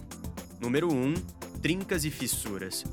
[0.57, 1.15] Número 1.
[1.61, 2.85] Trincas e fissuras.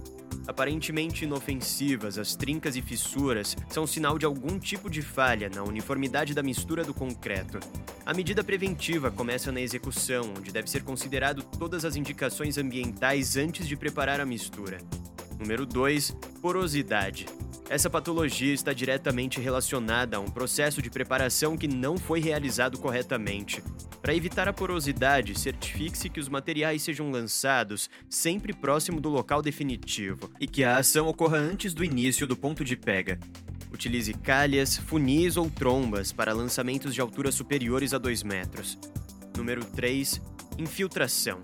[0.49, 6.35] Aparentemente inofensivas, as trincas e fissuras são sinal de algum tipo de falha na uniformidade
[6.35, 7.61] da mistura do concreto.
[8.05, 13.69] A medida preventiva começa na execução, onde deve ser considerado todas as indicações ambientais antes
[13.69, 14.79] de preparar a mistura.
[15.39, 16.17] Número 2.
[16.43, 17.27] Porosidade.
[17.71, 23.63] Essa patologia está diretamente relacionada a um processo de preparação que não foi realizado corretamente.
[24.01, 30.31] Para evitar a porosidade, certifique-se que os materiais sejam lançados sempre próximo do local definitivo
[30.41, 33.21] e que a ação ocorra antes do início do ponto de pega.
[33.71, 38.79] Utilize calhas, funis ou trombas para lançamentos de alturas superiores a 2 metros.
[39.37, 40.23] Número 3.
[40.59, 41.39] Infiltração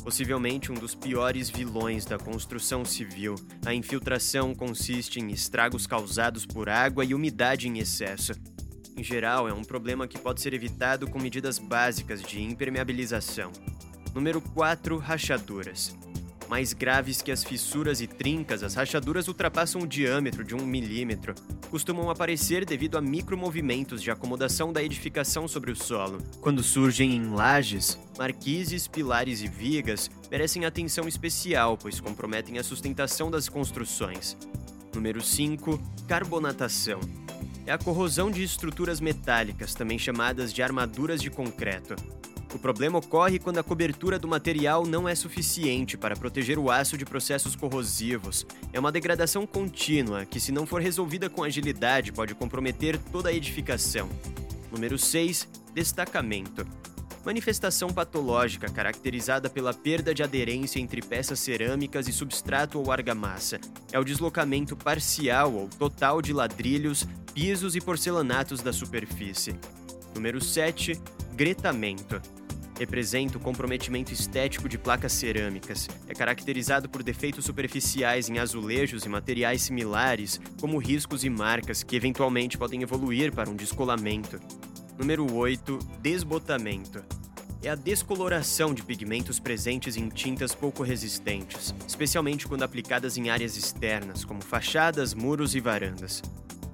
[0.00, 3.34] possivelmente um dos piores vilões da construção civil.
[3.64, 8.32] A infiltração consiste em estragos causados por água e umidade em excesso.
[8.96, 13.52] Em geral, é um problema que pode ser evitado com medidas básicas de impermeabilização.
[14.14, 15.96] Número 4 Rachaduras.
[16.50, 21.32] Mais graves que as fissuras e trincas, as rachaduras ultrapassam o diâmetro de um milímetro.
[21.70, 26.18] Costumam aparecer devido a micromovimentos de acomodação da edificação sobre o solo.
[26.40, 33.30] Quando surgem em lajes, marquises, pilares e vigas merecem atenção especial, pois comprometem a sustentação
[33.30, 34.36] das construções.
[34.92, 36.98] Número 5 Carbonatação
[37.64, 41.94] é a corrosão de estruturas metálicas, também chamadas de armaduras de concreto.
[42.52, 46.98] O problema ocorre quando a cobertura do material não é suficiente para proteger o aço
[46.98, 48.44] de processos corrosivos.
[48.72, 53.32] É uma degradação contínua que, se não for resolvida com agilidade, pode comprometer toda a
[53.32, 54.08] edificação.
[54.72, 55.48] Número 6.
[55.72, 56.66] Destacamento.
[57.24, 63.60] Manifestação patológica caracterizada pela perda de aderência entre peças cerâmicas e substrato ou argamassa.
[63.92, 69.54] É o deslocamento parcial ou total de ladrilhos, pisos e porcelanatos da superfície.
[70.14, 71.00] Número 7.
[71.34, 72.20] Gretamento
[72.80, 75.86] representa o comprometimento estético de placas cerâmicas.
[76.08, 81.94] É caracterizado por defeitos superficiais em azulejos e materiais similares, como riscos e marcas que
[81.94, 84.40] eventualmente podem evoluir para um descolamento.
[84.98, 85.78] Número 8.
[86.00, 87.04] Desbotamento.
[87.62, 93.58] É a descoloração de pigmentos presentes em tintas pouco resistentes, especialmente quando aplicadas em áreas
[93.58, 96.22] externas, como fachadas, muros e varandas.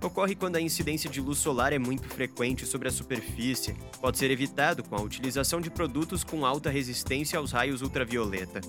[0.03, 3.75] Ocorre quando a incidência de luz solar é muito frequente sobre a superfície.
[4.01, 8.61] Pode ser evitado com a utilização de produtos com alta resistência aos raios ultravioleta.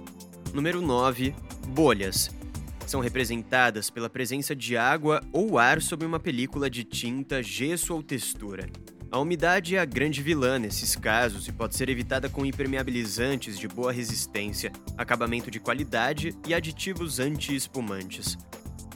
[0.54, 1.36] Número 9.
[1.68, 2.32] Bolhas.
[2.86, 8.02] São representadas pela presença de água ou ar sobre uma película de tinta, gesso ou
[8.02, 8.70] textura.
[9.10, 13.68] A umidade é a grande vilã nesses casos e pode ser evitada com impermeabilizantes de
[13.68, 18.38] boa resistência, acabamento de qualidade e aditivos anti-espumantes.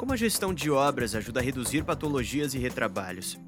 [0.01, 3.39] Como a gestão de obras ajuda a reduzir patologias e retrabalhos?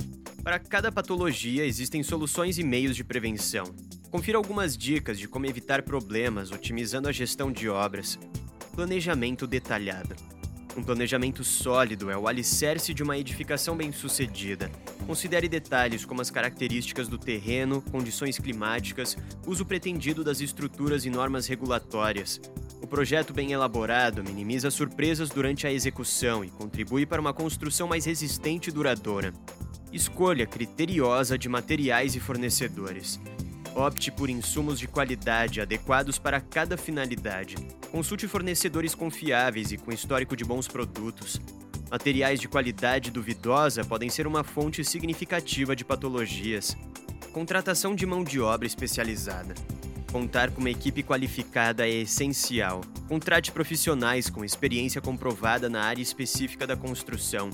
[0.44, 3.74] Para cada patologia, existem soluções e meios de prevenção.
[4.12, 8.20] Confira algumas dicas de como evitar problemas otimizando a gestão de obras.
[8.76, 10.16] Planejamento detalhado.
[10.78, 14.70] Um planejamento sólido é o alicerce de uma edificação bem-sucedida.
[15.08, 19.18] Considere detalhes como as características do terreno, condições climáticas,
[19.48, 22.40] uso pretendido das estruturas e normas regulatórias,
[22.84, 28.04] o projeto bem elaborado minimiza surpresas durante a execução e contribui para uma construção mais
[28.04, 29.32] resistente e duradoura.
[29.94, 33.22] Escolha criteriosa de materiais e fornecedores.
[33.74, 37.56] Opte por insumos de qualidade adequados para cada finalidade.
[37.90, 41.40] Consulte fornecedores confiáveis e com histórico de bons produtos.
[41.90, 46.76] Materiais de qualidade duvidosa podem ser uma fonte significativa de patologias.
[47.32, 49.56] Contratação de mão de obra especializada.
[50.14, 52.82] Contar com uma equipe qualificada é essencial.
[53.08, 57.50] Contrate profissionais com experiência comprovada na área específica da construção.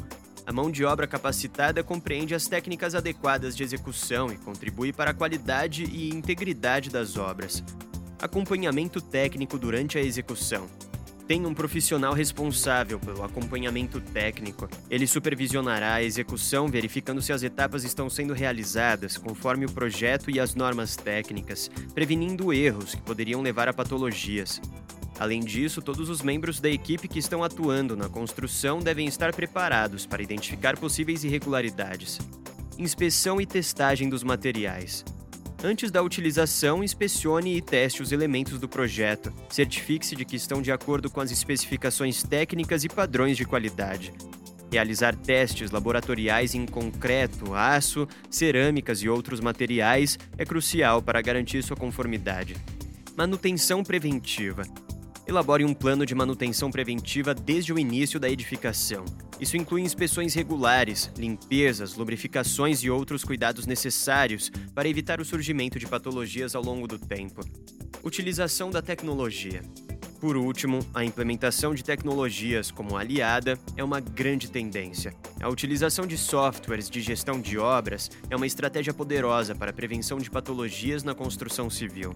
[0.45, 5.13] A mão de obra capacitada compreende as técnicas adequadas de execução e contribui para a
[5.13, 7.63] qualidade e integridade das obras.
[8.21, 10.67] Acompanhamento técnico durante a execução.
[11.29, 14.67] Tem um profissional responsável pelo acompanhamento técnico.
[14.89, 20.39] Ele supervisionará a execução, verificando se as etapas estão sendo realizadas conforme o projeto e
[20.39, 24.59] as normas técnicas, prevenindo erros que poderiam levar a patologias.
[25.19, 30.07] Além disso, todos os membros da equipe que estão atuando na construção devem estar preparados
[30.07, 32.17] para identificar possíveis irregularidades.
[32.75, 35.05] Inspeção e testagem dos materiais.
[35.61, 39.33] Antes da utilização, inspecione e teste os elementos do projeto.
[39.50, 44.13] Certifique-se de que estão de acordo com as especificações técnicas e padrões de qualidade.
[44.71, 51.75] Realizar testes laboratoriais em concreto, aço, cerâmicas e outros materiais é crucial para garantir sua
[51.75, 52.55] conformidade.
[53.17, 54.63] Manutenção preventiva.
[55.29, 59.05] Elabore um plano de manutenção preventiva desde o início da edificação.
[59.39, 65.85] Isso inclui inspeções regulares, limpezas, lubrificações e outros cuidados necessários para evitar o surgimento de
[65.85, 67.41] patologias ao longo do tempo.
[68.03, 69.61] Utilização da tecnologia.
[70.19, 75.13] Por último, a implementação de tecnologias como aliada é uma grande tendência.
[75.39, 80.17] A utilização de softwares de gestão de obras é uma estratégia poderosa para a prevenção
[80.17, 82.15] de patologias na construção civil.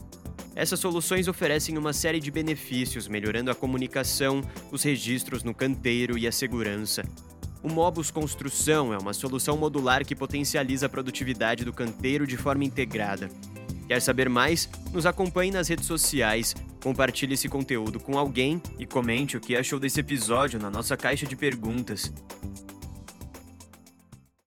[0.56, 4.42] Essas soluções oferecem uma série de benefícios, melhorando a comunicação,
[4.72, 7.04] os registros no canteiro e a segurança.
[7.64, 12.64] O Mobus Construção é uma solução modular que potencializa a produtividade do canteiro de forma
[12.64, 13.30] integrada.
[13.88, 14.70] Quer saber mais?
[14.92, 16.54] Nos acompanhe nas redes sociais,
[16.84, 21.26] compartilhe esse conteúdo com alguém e comente o que achou desse episódio na nossa caixa
[21.26, 22.12] de perguntas.